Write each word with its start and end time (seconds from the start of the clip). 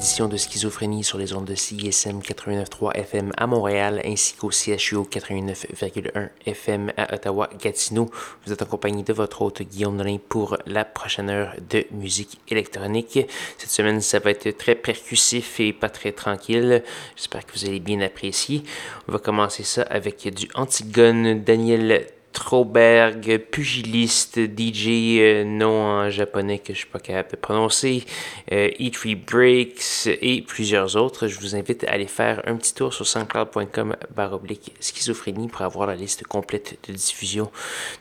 Édition 0.00 0.28
de 0.28 0.38
Schizophrénie 0.38 1.04
sur 1.04 1.18
les 1.18 1.34
ondes 1.34 1.44
de 1.44 1.54
CISM 1.54 2.20
89.3 2.20 2.96
FM 2.96 3.32
à 3.36 3.46
Montréal 3.46 4.00
ainsi 4.02 4.32
qu'au 4.32 4.50
CHU 4.50 4.96
89.1 4.96 6.30
FM 6.46 6.90
à 6.96 7.12
Ottawa-Gatineau. 7.12 8.08
Vous 8.46 8.52
êtes 8.54 8.62
accompagné 8.62 9.02
de 9.02 9.12
votre 9.12 9.42
hôte 9.42 9.60
Guillaume 9.60 9.96
Nolin 9.96 10.16
pour 10.26 10.56
la 10.64 10.86
prochaine 10.86 11.28
heure 11.28 11.54
de 11.68 11.84
musique 11.90 12.40
électronique. 12.48 13.18
Cette 13.58 13.70
semaine, 13.70 14.00
ça 14.00 14.20
va 14.20 14.30
être 14.30 14.56
très 14.56 14.74
percussif 14.74 15.60
et 15.60 15.74
pas 15.74 15.90
très 15.90 16.12
tranquille. 16.12 16.82
J'espère 17.14 17.44
que 17.44 17.52
vous 17.52 17.66
allez 17.66 17.80
bien 17.80 18.00
apprécier. 18.00 18.62
On 19.06 19.12
va 19.12 19.18
commencer 19.18 19.64
ça 19.64 19.82
avec 19.82 20.26
du 20.34 20.48
Antigone 20.54 21.44
Daniel 21.44 22.06
Troberg, 22.32 23.38
pugiliste, 23.50 24.38
DJ 24.38 25.18
euh, 25.18 25.44
non 25.44 25.82
en 25.82 26.10
japonais 26.10 26.58
que 26.58 26.72
je 26.72 26.78
suis 26.78 26.88
pas 26.88 27.00
capable 27.00 27.32
de 27.32 27.36
prononcer, 27.36 28.04
euh, 28.52 28.70
E3 28.78 29.16
Breaks 29.16 30.06
et 30.06 30.42
plusieurs 30.42 30.96
autres. 30.96 31.26
Je 31.26 31.38
vous 31.40 31.56
invite 31.56 31.84
à 31.84 31.90
aller 31.90 32.06
faire 32.06 32.42
un 32.46 32.56
petit 32.56 32.74
tour 32.74 32.94
sur 32.94 33.06
soundcloud.com 33.06 33.96
baroblique 34.14 34.72
schizophrénie 34.80 35.48
pour 35.48 35.62
avoir 35.62 35.86
la 35.86 35.96
liste 35.96 36.24
complète 36.24 36.78
de 36.88 36.92
diffusion. 36.92 37.50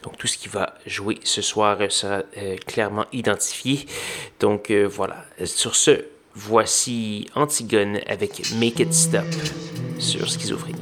Donc 0.04 0.18
tout 0.18 0.28
ce 0.28 0.38
qui 0.38 0.48
va 0.48 0.76
jouer 0.86 1.18
ce 1.24 1.42
soir 1.42 1.78
sera 1.90 2.24
euh, 2.38 2.56
clairement 2.68 3.06
identifié. 3.12 3.86
Donc 4.40 4.72
voilà. 4.72 5.26
Sur 5.46 5.76
ce, 5.76 6.06
voici 6.36 7.28
Antigone 7.36 8.00
avec 8.08 8.52
Make 8.56 8.80
It 8.80 8.94
Stop 8.94 9.26
sur 9.98 10.30
schizophrénie. 10.30 10.80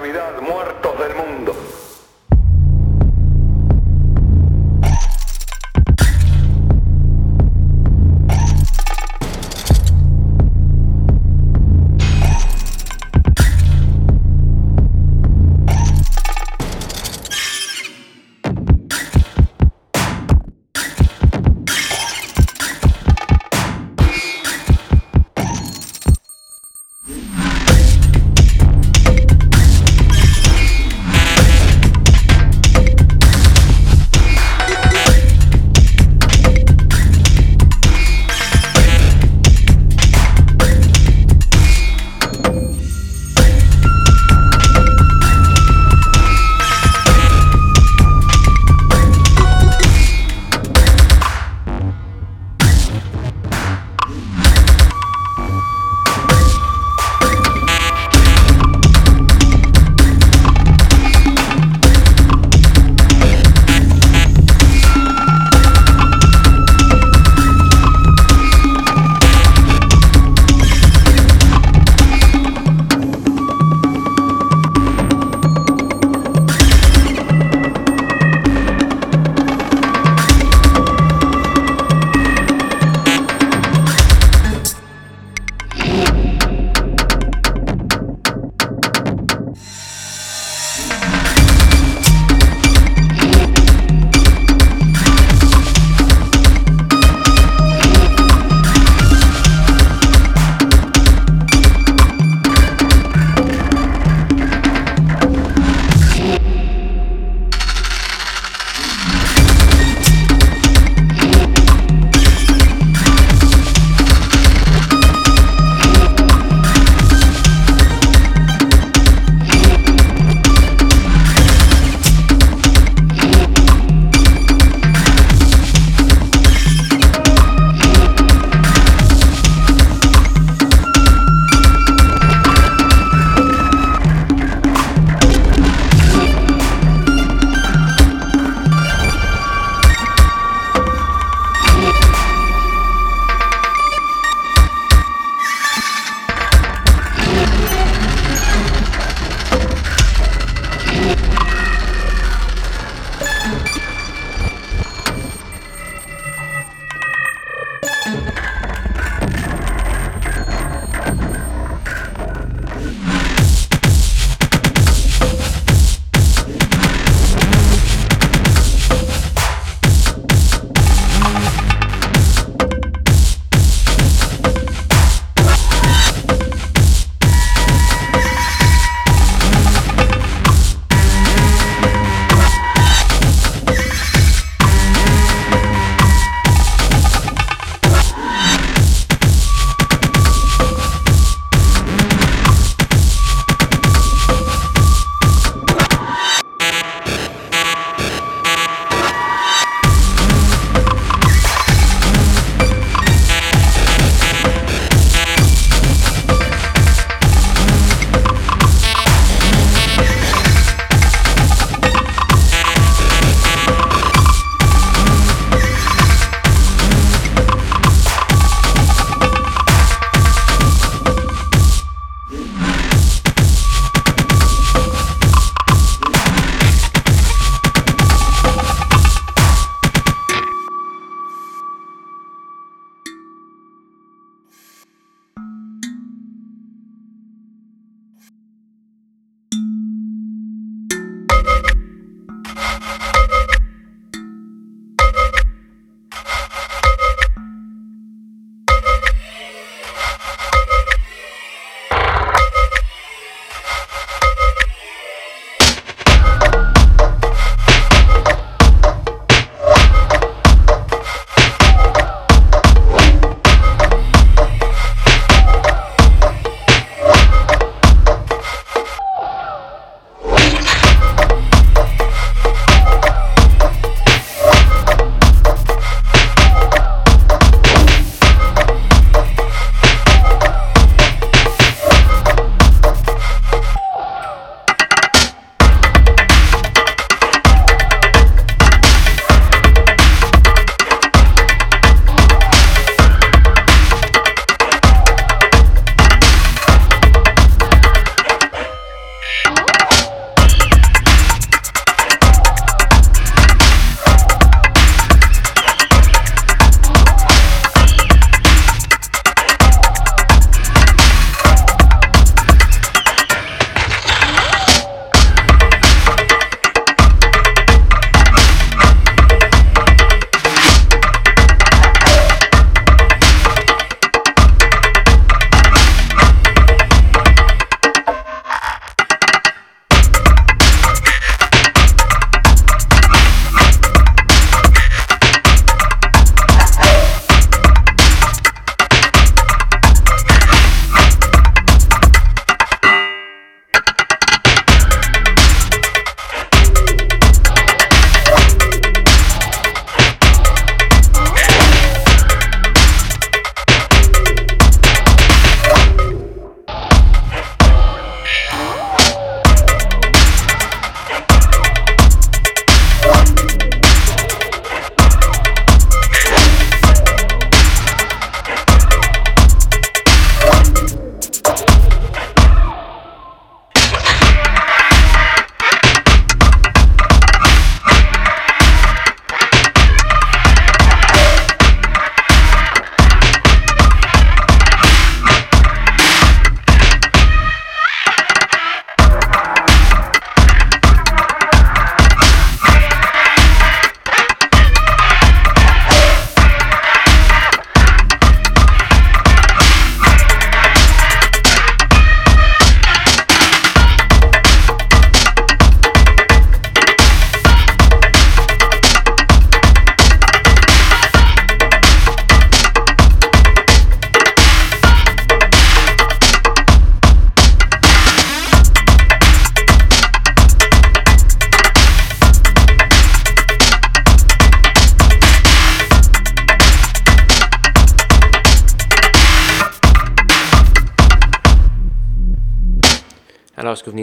Navidad, 0.00 0.40
muere. 0.40 0.59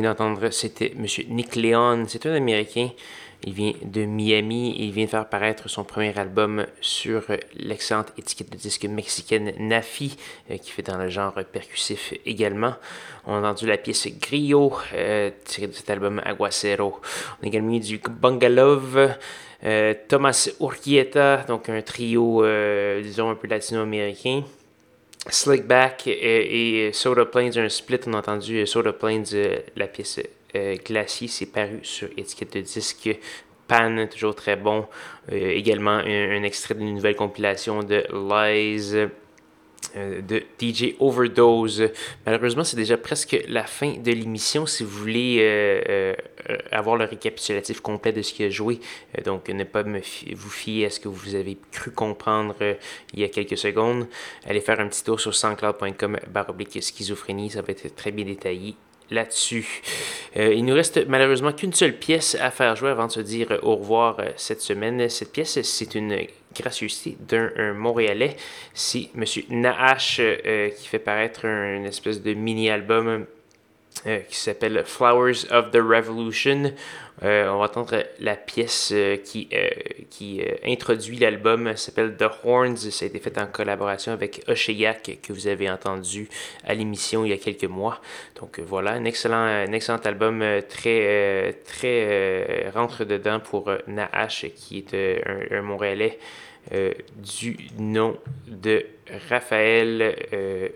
D'entendre, 0.01 0.49
c'était 0.51 0.93
M. 0.97 1.05
Nick 1.29 1.55
Leon. 1.55 2.05
C'est 2.07 2.25
un 2.25 2.33
Américain. 2.33 2.89
Il 3.43 3.53
vient 3.53 3.73
de 3.83 4.03
Miami 4.05 4.71
et 4.71 4.85
il 4.85 4.91
vient 4.91 5.05
de 5.05 5.09
faire 5.09 5.29
paraître 5.29 5.69
son 5.69 5.83
premier 5.83 6.17
album 6.17 6.65
sur 6.81 7.23
l'excellente 7.55 8.11
étiquette 8.17 8.51
de 8.51 8.57
disque 8.57 8.85
mexicaine 8.85 9.53
Nafi, 9.59 10.17
euh, 10.49 10.57
qui 10.57 10.71
fait 10.71 10.81
dans 10.81 10.97
le 10.97 11.07
genre 11.09 11.33
percussif 11.51 12.13
également. 12.25 12.73
On 13.27 13.35
a 13.35 13.49
entendu 13.49 13.67
la 13.67 13.77
pièce 13.77 14.07
Griot, 14.19 14.73
euh, 14.93 15.29
tirée 15.45 15.67
de 15.67 15.73
cet 15.73 15.89
album 15.89 16.19
Aguacero. 16.25 16.99
On 17.39 17.45
a 17.45 17.47
également 17.47 17.73
eu 17.73 17.79
du 17.79 17.99
Bangalove, 18.09 19.15
euh, 19.63 19.93
Thomas 20.07 20.49
Urquieta, 20.59 21.43
donc 21.47 21.69
un 21.69 21.81
trio, 21.83 22.43
disons, 23.03 23.29
un 23.29 23.35
peu 23.35 23.47
latino-américain. 23.47 24.43
Slickback 25.29 26.07
et, 26.07 26.91
Soda 26.93 27.25
Plains, 27.25 27.57
un 27.57 27.69
split, 27.69 27.99
on 28.07 28.13
a 28.13 28.19
entendu 28.19 28.65
Soda 28.65 28.93
Plains, 28.93 29.23
la 29.75 29.87
pièce 29.87 30.21
Glacier, 30.85 31.27
c'est 31.27 31.47
paru 31.47 31.79
sur 31.83 32.07
étiquette 32.17 32.53
de 32.53 32.61
disque 32.61 33.09
Pan, 33.67 34.07
toujours 34.09 34.33
très 34.33 34.55
bon. 34.55 34.87
également 35.29 35.97
un, 35.97 36.43
extrait 36.43 36.73
d'une 36.73 36.95
nouvelle 36.95 37.17
compilation 37.17 37.83
de 37.83 38.05
Lies 38.11 39.09
de 39.95 40.43
DJ 40.59 40.95
Overdose. 40.99 41.89
Malheureusement, 42.25 42.63
c'est 42.63 42.77
déjà 42.77 42.97
presque 42.97 43.37
la 43.47 43.63
fin 43.63 43.93
de 43.93 44.11
l'émission. 44.11 44.65
Si 44.65 44.83
vous 44.83 44.89
voulez 44.89 46.15
avoir 46.71 46.97
le 46.97 47.05
récapitulatif 47.05 47.81
complet 47.81 48.11
de 48.11 48.21
ce 48.21 48.33
qui 48.33 48.43
a 48.43 48.49
joué, 48.49 48.79
donc 49.25 49.49
ne 49.49 49.63
pas 49.63 49.83
me 49.83 50.01
vous 50.35 50.49
fier 50.49 50.85
à 50.85 50.89
ce 50.89 50.99
que 50.99 51.07
vous 51.07 51.35
avez 51.35 51.57
cru 51.71 51.91
comprendre 51.91 52.55
il 53.13 53.19
y 53.19 53.23
a 53.23 53.29
quelques 53.29 53.57
secondes, 53.57 54.07
allez 54.45 54.61
faire 54.61 54.79
un 54.79 54.87
petit 54.87 55.03
tour 55.03 55.19
sur 55.19 55.33
soundcloud.com 55.33 56.17
baroblique 56.29 56.81
schizophrénie, 56.81 57.49
ça 57.49 57.61
va 57.61 57.71
être 57.71 57.95
très 57.95 58.11
bien 58.11 58.25
détaillé 58.25 58.75
là-dessus. 59.09 59.81
Euh, 60.35 60.53
il 60.53 60.65
nous 60.65 60.73
reste 60.73 61.07
malheureusement 61.07 61.53
qu'une 61.53 61.73
seule 61.73 61.93
pièce 61.93 62.35
à 62.35 62.51
faire 62.51 62.75
jouer 62.75 62.89
avant 62.89 63.07
de 63.07 63.11
se 63.11 63.19
dire 63.19 63.59
au 63.63 63.75
revoir 63.75 64.19
euh, 64.19 64.25
cette 64.35 64.61
semaine. 64.61 65.07
Cette 65.09 65.31
pièce, 65.31 65.61
c'est 65.61 65.95
une 65.95 66.17
gracieuseté 66.57 67.17
d'un 67.19 67.73
Montréalais. 67.73 68.35
C'est 68.73 69.09
M. 69.15 69.23
Naash 69.49 70.19
euh, 70.19 70.69
qui 70.69 70.87
fait 70.87 70.99
paraître 70.99 71.45
un, 71.45 71.75
une 71.75 71.85
espèce 71.85 72.21
de 72.21 72.33
mini-album 72.33 73.25
euh, 74.05 74.19
qui 74.19 74.35
s'appelle 74.35 74.83
Flowers 74.85 75.51
of 75.51 75.71
the 75.71 75.77
Revolution. 75.77 76.71
Euh, 77.23 77.49
on 77.49 77.57
va 77.57 77.65
entendre 77.65 78.03
la 78.19 78.35
pièce 78.35 78.91
euh, 78.93 79.17
qui, 79.17 79.49
qui 80.11 80.41
introduit 80.63 81.17
l'album, 81.17 81.75
s'appelle 81.75 82.15
The 82.15 82.25
Horns. 82.43 82.77
Ça 82.77 83.05
a 83.05 83.07
été 83.07 83.19
fait 83.19 83.37
en 83.39 83.47
collaboration 83.47 84.11
avec 84.11 84.43
Ocheyak, 84.47 85.19
que 85.23 85.33
vous 85.33 85.47
avez 85.47 85.69
entendu 85.69 86.29
à 86.63 86.75
l'émission 86.75 87.25
il 87.25 87.31
y 87.31 87.33
a 87.33 87.37
quelques 87.37 87.63
mois. 87.63 87.99
Donc 88.39 88.59
voilà, 88.59 88.91
un 88.91 89.05
excellent, 89.05 89.35
un 89.35 89.71
excellent 89.71 90.01
album 90.05 90.43
très, 90.69 91.53
très 91.65 92.69
rentre-dedans 92.69 93.39
pour 93.39 93.71
Naash, 93.87 94.45
qui 94.55 94.77
est 94.77 95.23
un 95.51 95.61
Montréalais. 95.63 96.19
Du 96.71 97.57
nom 97.77 98.17
de 98.47 98.85
Raphaël 99.29 100.15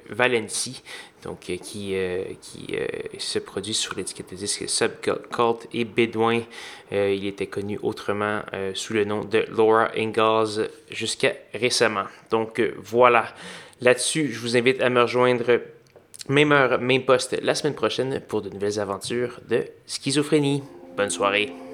Valenci 0.10 0.84
donc 1.24 1.50
euh, 1.50 1.58
qui, 1.58 1.96
euh, 1.96 2.24
qui 2.42 2.76
euh, 2.76 2.86
se 3.18 3.40
produit 3.40 3.74
sur 3.74 3.96
l'étiquette 3.96 4.32
de 4.32 4.36
disque 4.36 4.68
Subcult 4.68 5.68
et 5.74 5.86
Bedouin. 5.86 6.42
il 6.92 7.26
était 7.26 7.48
connu 7.48 7.80
autrement 7.82 8.42
sous 8.74 8.94
le 8.94 9.06
nom 9.06 9.24
de 9.24 9.46
Laura 9.50 9.90
Ingalls 9.96 10.70
jusqu'à 10.90 11.34
récemment. 11.54 12.06
Donc 12.30 12.62
voilà, 12.78 13.28
là-dessus, 13.80 14.32
je 14.32 14.40
vous 14.40 14.58
invite 14.58 14.82
à 14.82 14.90
me 14.90 15.02
rejoindre 15.02 15.62
même 16.28 16.52
heure, 16.52 16.80
même 16.80 17.06
poste 17.06 17.38
la 17.42 17.56
semaine 17.56 17.76
prochaine 17.76 18.22
pour 18.28 18.42
de 18.42 18.50
nouvelles 18.50 18.80
aventures 18.80 19.40
de 19.48 19.66
schizophrénie. 19.86 20.64
Bonne 20.98 21.10
soirée. 21.10 21.71